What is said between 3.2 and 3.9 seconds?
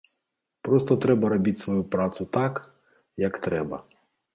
як трэба.